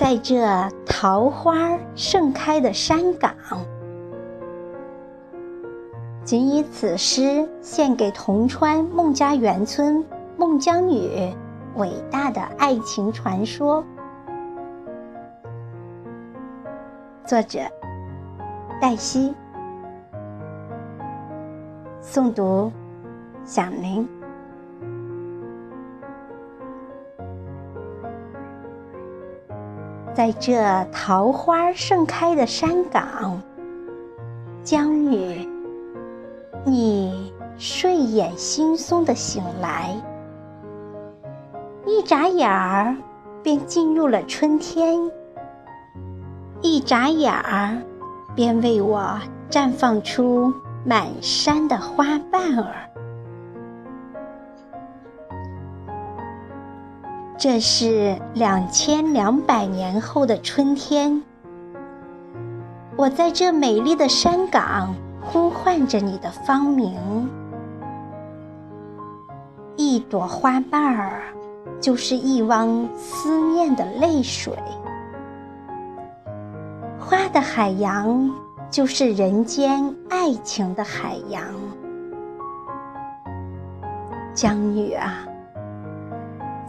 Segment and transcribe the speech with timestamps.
[0.00, 0.40] 在这
[0.86, 3.34] 桃花盛开的山岗，
[6.24, 10.02] 仅以此诗献给铜川孟家园村
[10.38, 11.36] 孟姜女
[11.76, 13.84] 伟大的爱情传说。
[17.26, 17.58] 作者：
[18.80, 19.34] 黛西，
[22.02, 22.72] 诵读：
[23.44, 24.08] 响铃。
[30.20, 33.40] 在这桃花盛开的山岗，
[34.62, 35.48] 江女，
[36.62, 39.96] 你睡眼惺忪的醒来，
[41.86, 42.94] 一眨眼儿
[43.42, 45.10] 便进入了春天，
[46.60, 47.78] 一眨眼儿
[48.34, 50.52] 便为我绽放出
[50.84, 52.89] 满山的花瓣儿。
[57.40, 61.22] 这是两千两百年后的春天，
[62.96, 67.00] 我在这美丽的山岗呼唤着你的芳名。
[69.74, 71.22] 一朵花瓣儿，
[71.80, 74.52] 就是一汪思念的泪水；
[76.98, 78.30] 花的海洋，
[78.70, 81.42] 就是人间爱情的海洋。
[84.34, 85.24] 江女啊！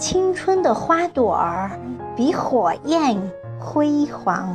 [0.00, 1.70] 青春的花朵儿
[2.16, 3.20] 比火焰
[3.60, 4.48] 辉煌，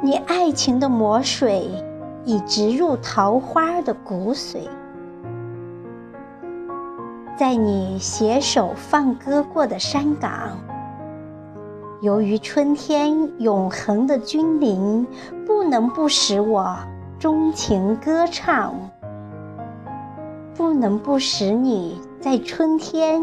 [0.00, 1.68] 你爱情的魔水
[2.24, 4.68] 已植入桃花的骨髓，
[7.36, 10.58] 在你携手放歌过的山岗，
[12.00, 15.04] 由于春天永恒的君临，
[15.44, 16.76] 不能不使我
[17.18, 18.72] 钟情歌唱，
[20.56, 22.00] 不能不使你。
[22.20, 23.22] 在春天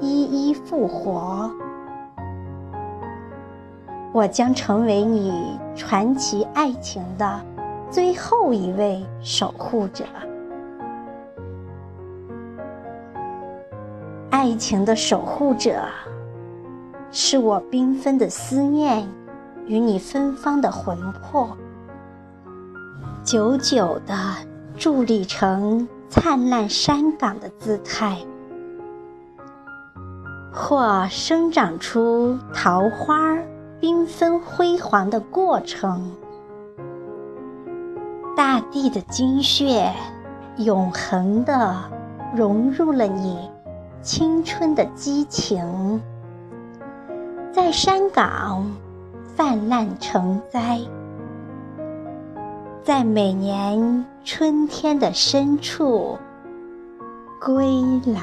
[0.00, 1.50] 一一复活，
[4.14, 7.40] 我将成为你传奇爱情的
[7.90, 10.04] 最后一位守护者。
[14.30, 15.78] 爱情的守护者，
[17.10, 19.06] 是我缤纷的思念
[19.66, 21.54] 与你芬芳的魂魄，
[23.22, 24.14] 久久的
[24.78, 28.16] 伫立成灿烂山岗的姿态。
[30.52, 33.36] 或生长出桃花
[33.80, 36.12] 缤纷辉煌的过程，
[38.36, 39.92] 大地的精血
[40.58, 41.76] 永恒的
[42.34, 43.48] 融入了你
[44.02, 46.02] 青春的激情，
[47.52, 48.70] 在山岗
[49.36, 50.80] 泛滥成灾，
[52.82, 56.18] 在每年春天的深处
[57.40, 58.20] 归来。